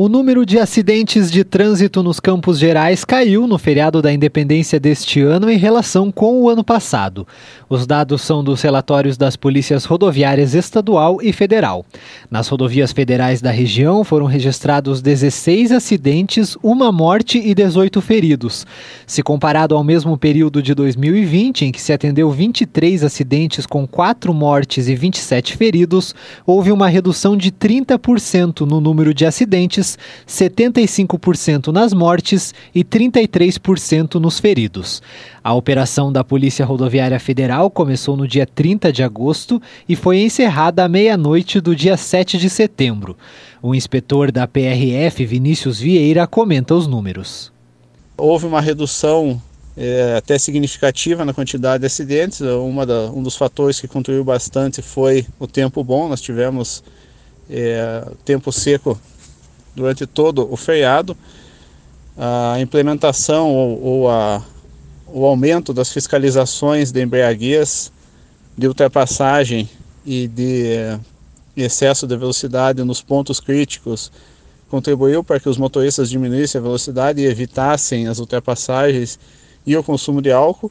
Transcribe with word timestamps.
O 0.00 0.08
número 0.08 0.46
de 0.46 0.60
acidentes 0.60 1.28
de 1.28 1.42
trânsito 1.42 2.04
nos 2.04 2.20
Campos 2.20 2.56
Gerais 2.56 3.04
caiu 3.04 3.48
no 3.48 3.58
feriado 3.58 4.00
da 4.00 4.12
independência 4.12 4.78
deste 4.78 5.20
ano 5.20 5.50
em 5.50 5.58
relação 5.58 6.12
com 6.12 6.40
o 6.40 6.48
ano 6.48 6.62
passado. 6.62 7.26
Os 7.68 7.84
dados 7.84 8.22
são 8.22 8.44
dos 8.44 8.62
relatórios 8.62 9.16
das 9.16 9.34
polícias 9.34 9.84
rodoviárias 9.84 10.54
estadual 10.54 11.18
e 11.20 11.32
federal. 11.32 11.84
Nas 12.30 12.46
rodovias 12.46 12.92
federais 12.92 13.42
da 13.42 13.50
região 13.50 14.04
foram 14.04 14.26
registrados 14.26 15.02
16 15.02 15.72
acidentes, 15.72 16.56
uma 16.62 16.92
morte 16.92 17.36
e 17.36 17.52
18 17.52 18.00
feridos. 18.00 18.64
Se 19.04 19.20
comparado 19.20 19.74
ao 19.74 19.82
mesmo 19.82 20.16
período 20.16 20.62
de 20.62 20.76
2020, 20.76 21.64
em 21.64 21.72
que 21.72 21.80
se 21.82 21.92
atendeu 21.92 22.30
23 22.30 23.02
acidentes 23.02 23.66
com 23.66 23.84
4 23.84 24.32
mortes 24.32 24.88
e 24.88 24.94
27 24.94 25.56
feridos, 25.56 26.14
houve 26.46 26.70
uma 26.70 26.86
redução 26.86 27.36
de 27.36 27.50
30% 27.50 28.60
no 28.60 28.80
número 28.80 29.12
de 29.12 29.26
acidentes 29.26 29.87
75% 30.26 31.68
nas 31.68 31.92
mortes 31.92 32.52
e 32.74 32.82
33% 32.82 34.16
nos 34.16 34.40
feridos. 34.40 35.00
A 35.42 35.54
operação 35.54 36.12
da 36.12 36.24
Polícia 36.24 36.66
Rodoviária 36.66 37.18
Federal 37.20 37.70
começou 37.70 38.16
no 38.16 38.26
dia 38.26 38.46
30 38.46 38.92
de 38.92 39.02
agosto 39.02 39.62
e 39.88 39.94
foi 39.94 40.18
encerrada 40.18 40.84
à 40.84 40.88
meia-noite 40.88 41.60
do 41.60 41.74
dia 41.74 41.96
7 41.96 42.36
de 42.36 42.50
setembro. 42.50 43.16
O 43.62 43.74
inspetor 43.74 44.30
da 44.30 44.46
PRF, 44.46 45.24
Vinícius 45.24 45.80
Vieira, 45.80 46.26
comenta 46.26 46.74
os 46.74 46.86
números. 46.86 47.52
Houve 48.16 48.46
uma 48.46 48.60
redução 48.60 49.40
é, 49.76 50.16
até 50.16 50.36
significativa 50.38 51.24
na 51.24 51.32
quantidade 51.32 51.80
de 51.80 51.86
acidentes. 51.86 52.40
Da, 52.40 52.56
um 52.58 53.22
dos 53.22 53.36
fatores 53.36 53.80
que 53.80 53.86
contribuiu 53.86 54.24
bastante 54.24 54.82
foi 54.82 55.24
o 55.38 55.46
tempo 55.46 55.84
bom. 55.84 56.08
Nós 56.08 56.20
tivemos 56.20 56.82
é, 57.48 58.04
tempo 58.24 58.50
seco 58.50 59.00
durante 59.78 60.06
todo 60.06 60.52
o 60.52 60.56
feriado. 60.56 61.16
A 62.16 62.60
implementação 62.60 63.54
ou, 63.54 63.82
ou 63.82 64.10
a, 64.10 64.42
o 65.06 65.24
aumento 65.24 65.72
das 65.72 65.92
fiscalizações 65.92 66.90
de 66.90 67.00
embriaguez, 67.00 67.92
de 68.56 68.66
ultrapassagem 68.66 69.68
e 70.04 70.26
de 70.26 70.98
excesso 71.56 72.06
de 72.06 72.16
velocidade 72.16 72.82
nos 72.82 73.00
pontos 73.00 73.40
críticos 73.40 74.10
contribuiu 74.68 75.24
para 75.24 75.40
que 75.40 75.48
os 75.48 75.56
motoristas 75.56 76.10
diminuíssem 76.10 76.58
a 76.58 76.62
velocidade 76.62 77.20
e 77.20 77.26
evitassem 77.26 78.06
as 78.06 78.18
ultrapassagens 78.18 79.18
e 79.64 79.76
o 79.76 79.82
consumo 79.82 80.20
de 80.20 80.30
álcool. 80.30 80.70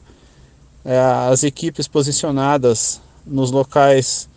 É, 0.84 0.98
as 1.30 1.42
equipes 1.42 1.88
posicionadas 1.88 3.00
nos 3.26 3.50
locais 3.50 4.28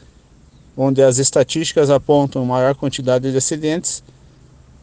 onde 0.76 1.04
as 1.04 1.18
estatísticas 1.18 1.90
apontam 1.90 2.46
maior 2.46 2.74
quantidade 2.76 3.30
de 3.30 3.38
acidentes 3.38 4.04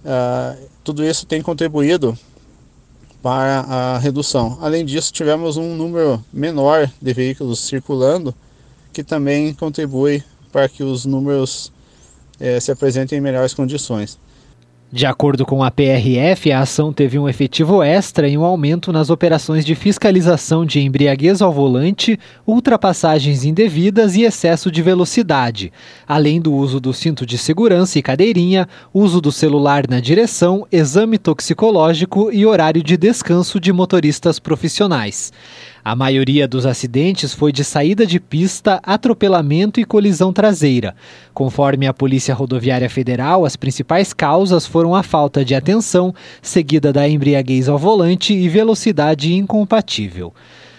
Uh, 0.05 0.69
tudo 0.85 1.05
isso 1.05 1.27
tem 1.27 1.43
contribuído 1.43 2.17
para 3.23 3.61
a 3.61 3.99
redução. 3.99 4.59
Além 4.61 4.85
disso, 4.85 5.13
tivemos 5.13 5.57
um 5.57 5.75
número 5.75 6.25
menor 6.33 6.91
de 7.01 7.13
veículos 7.13 7.59
circulando, 7.61 8.35
que 8.93 9.03
também 9.03 9.53
contribui 9.55 10.23
para 10.53 10.69
que 10.69 10.83
os 10.83 11.05
números 11.05 11.73
eh, 12.41 12.61
se 12.61 12.71
apresentem 12.71 13.19
em 13.19 13.21
melhores 13.21 13.53
condições. 13.53 14.19
De 14.91 15.05
acordo 15.05 15.45
com 15.45 15.63
a 15.63 15.71
PRF, 15.71 16.51
a 16.51 16.61
ação 16.61 16.95
teve 16.95 17.19
um 17.19 17.29
efetivo 17.29 17.83
extra 17.83 18.27
em 18.27 18.39
um 18.39 18.43
aumento 18.45 18.91
nas 18.91 19.11
operações 19.11 19.63
de 19.63 19.75
fiscalização 19.75 20.65
de 20.65 20.81
embriaguez 20.81 21.43
ao 21.43 21.53
volante, 21.53 22.19
ultrapassagens 22.47 23.45
indevidas 23.45 24.17
e 24.17 24.23
excesso 24.23 24.71
de 24.71 24.81
velocidade, 24.81 25.71
além 26.07 26.41
do 26.41 26.55
uso 26.55 26.81
do 26.81 26.95
cinto 26.95 27.27
de 27.27 27.37
segurança 27.37 27.99
e 27.99 28.03
cadeirinha, 28.03 28.67
uso 28.93 29.21
do 29.21 29.31
celular 29.31 29.85
na 29.87 30.01
direção, 30.01 30.67
exame 30.73 31.19
toxicológico 31.19 32.33
e 32.33 32.47
horário 32.47 32.83
de 32.83 32.97
descanso 32.97 33.61
de 33.61 33.71
motoristas 33.75 34.39
profissionais. 34.39 35.31
A 35.89 35.97
maioria 35.97 36.47
dos 36.47 36.67
acidentes 36.67 37.33
foi 37.33 37.51
de 37.51 37.65
saída 37.65 38.05
de 38.05 38.21
pista, 38.21 38.79
atropelamento 38.83 39.81
e 39.81 39.87
colisão 39.87 40.35
traseira. 40.35 40.95
Conforme 41.33 41.87
a 41.87 41.95
Polícia 41.95 42.35
Rodoviária 42.35 42.91
Federal, 42.91 43.47
as 43.47 43.57
principais 43.57 44.13
causas 44.13 44.67
foram 44.67 44.78
a 44.95 45.03
falta 45.03 45.45
de 45.45 45.55
atenção, 45.55 46.15
seguida 46.41 46.93
da 46.93 47.09
embriaguez 47.09 47.69
ao 47.69 47.79
volante 47.79 48.33
e 48.33 48.49
velocidade 48.49 49.35
incompatível. 49.35 50.33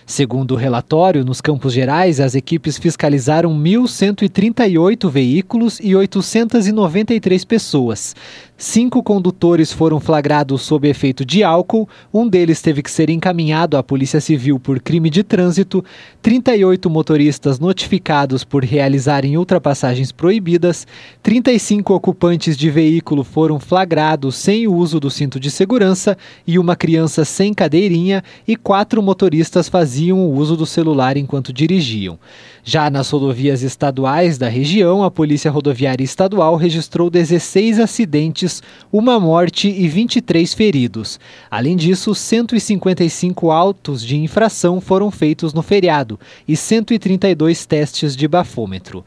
Segundo 0.10 0.56
o 0.56 0.58
relatório, 0.58 1.24
nos 1.24 1.40
Campos 1.40 1.72
Gerais, 1.72 2.20
as 2.20 2.34
equipes 2.34 2.80
fiscalizaram 2.80 3.52
1.138 3.54 5.08
veículos 5.08 5.80
e 5.80 5.96
893 5.96 7.46
pessoas. 7.46 8.16
Cinco 8.62 9.02
condutores 9.02 9.72
foram 9.72 10.02
flagrados 10.02 10.64
sob 10.64 10.86
efeito 10.90 11.24
de 11.24 11.46
álcool, 11.46 11.88
um 12.14 12.28
deles 12.28 12.62
teve 12.62 12.84
que 12.84 12.92
ser 12.92 13.10
encaminhado 13.10 13.78
à 13.78 13.82
Polícia 13.82 14.20
Civil 14.20 14.60
por 14.60 14.82
crime 14.82 15.10
de 15.10 15.24
trânsito, 15.24 15.82
38 16.22 16.90
motoristas 16.90 17.58
notificados 17.58 18.44
por 18.44 18.66
realizarem 18.66 19.38
ultrapassagens 19.38 20.12
proibidas, 20.12 20.86
35 21.24 21.94
ocupantes 21.94 22.58
de 22.58 22.70
veículo 22.70 23.24
foram 23.24 23.62
flagrados 23.62 24.36
sem 24.36 24.68
o 24.68 24.76
uso 24.76 25.00
do 25.00 25.10
cinto 25.10 25.40
de 25.40 25.50
segurança 25.50 26.18
e 26.46 26.60
uma 26.60 26.76
criança 26.76 27.24
sem 27.24 27.54
cadeirinha 27.54 28.22
e 28.46 28.58
quatro 28.58 29.02
motoristas 29.02 29.70
faziam 29.70 30.20
o 30.20 30.34
uso 30.36 30.58
do 30.58 30.66
celular 30.66 31.16
enquanto 31.16 31.54
dirigiam. 31.54 32.20
Já 32.62 32.90
nas 32.90 33.10
rodovias 33.10 33.64
estaduais 33.64 34.38
da 34.38 34.50
região, 34.50 35.02
a 35.02 35.10
Polícia 35.10 35.50
Rodoviária 35.50 36.04
Estadual 36.04 36.56
registrou 36.56 37.10
16 37.10 37.80
acidentes, 37.80 38.49
uma 38.92 39.20
morte 39.20 39.68
e 39.68 39.88
23 39.88 40.54
feridos. 40.54 41.20
Além 41.50 41.76
disso, 41.76 42.14
155 42.16 43.52
autos 43.52 44.06
de 44.06 44.18
infração 44.18 44.82
foram 44.82 45.12
feitos 45.12 45.54
no 45.54 45.62
feriado 45.62 46.20
e 46.48 46.56
132 46.56 47.66
testes 47.66 48.16
de 48.16 48.28
bafômetro. 48.28 49.04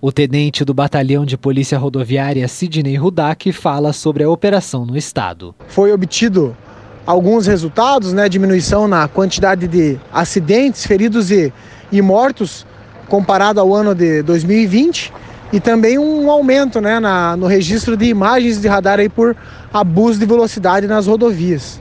O 0.00 0.12
tenente 0.12 0.64
do 0.64 0.72
Batalhão 0.72 1.24
de 1.24 1.36
Polícia 1.36 1.76
Rodoviária, 1.76 2.46
Sidney 2.46 2.96
Rudak, 2.96 3.50
fala 3.52 3.92
sobre 3.92 4.22
a 4.22 4.30
operação 4.30 4.86
no 4.86 4.96
estado. 4.96 5.54
Foi 5.68 5.92
obtido 5.92 6.56
alguns 7.04 7.46
resultados, 7.46 8.12
né, 8.12 8.28
diminuição 8.28 8.86
na 8.86 9.08
quantidade 9.08 9.66
de 9.66 9.98
acidentes, 10.12 10.86
feridos 10.86 11.30
e, 11.30 11.52
e 11.90 12.00
mortos 12.00 12.64
comparado 13.08 13.58
ao 13.60 13.74
ano 13.74 13.94
de 13.94 14.22
2020 14.22 15.12
e 15.52 15.60
também 15.60 15.98
um 15.98 16.30
aumento 16.30 16.80
né, 16.80 17.00
na, 17.00 17.36
no 17.36 17.46
registro 17.46 17.96
de 17.96 18.06
imagens 18.06 18.60
de 18.60 18.68
radar 18.68 19.00
aí 19.00 19.08
por 19.08 19.36
abuso 19.72 20.18
de 20.18 20.26
velocidade 20.26 20.86
nas 20.86 21.06
rodovias. 21.06 21.80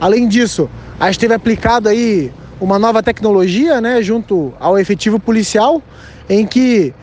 Além 0.00 0.28
disso, 0.28 0.70
a 0.98 1.06
gente 1.06 1.18
teve 1.18 1.34
aplicado 1.34 1.88
aí 1.88 2.32
uma 2.60 2.78
nova 2.78 3.02
tecnologia 3.02 3.80
né, 3.80 4.02
junto 4.02 4.52
ao 4.60 4.78
efetivo 4.78 5.18
policial, 5.18 5.82
em 6.28 6.46
que 6.46 6.94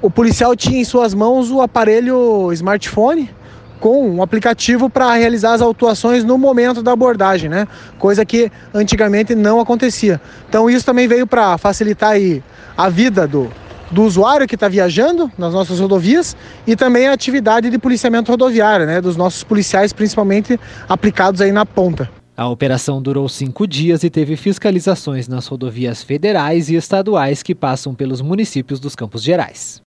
o 0.00 0.10
policial 0.10 0.56
tinha 0.56 0.80
em 0.80 0.84
suas 0.84 1.14
mãos 1.14 1.50
o 1.50 1.60
aparelho 1.60 2.52
smartphone 2.52 3.30
com 3.78 4.08
um 4.08 4.22
aplicativo 4.22 4.88
para 4.88 5.12
realizar 5.14 5.54
as 5.54 5.60
autuações 5.60 6.24
no 6.24 6.38
momento 6.38 6.82
da 6.82 6.92
abordagem, 6.92 7.50
né? 7.50 7.66
Coisa 7.98 8.24
que 8.24 8.50
antigamente 8.72 9.34
não 9.34 9.58
acontecia. 9.58 10.20
Então 10.48 10.70
isso 10.70 10.86
também 10.86 11.08
veio 11.08 11.26
para 11.26 11.58
facilitar 11.58 12.10
aí 12.10 12.42
a 12.76 12.88
vida 12.88 13.26
do, 13.26 13.50
do 13.92 14.02
usuário 14.02 14.48
que 14.48 14.56
está 14.56 14.68
viajando 14.68 15.30
nas 15.38 15.52
nossas 15.52 15.78
rodovias 15.78 16.36
e 16.66 16.74
também 16.74 17.06
a 17.06 17.12
atividade 17.12 17.70
de 17.70 17.78
policiamento 17.78 18.30
rodoviário, 18.30 18.86
né? 18.86 19.00
Dos 19.00 19.16
nossos 19.16 19.44
policiais, 19.44 19.92
principalmente 19.92 20.58
aplicados 20.88 21.40
aí 21.40 21.52
na 21.52 21.64
ponta. 21.64 22.10
A 22.34 22.48
operação 22.48 23.00
durou 23.00 23.28
cinco 23.28 23.66
dias 23.66 24.02
e 24.02 24.10
teve 24.10 24.36
fiscalizações 24.36 25.28
nas 25.28 25.46
rodovias 25.46 26.02
federais 26.02 26.70
e 26.70 26.74
estaduais 26.74 27.42
que 27.42 27.54
passam 27.54 27.94
pelos 27.94 28.20
municípios 28.20 28.80
dos 28.80 28.96
Campos 28.96 29.22
Gerais. 29.22 29.80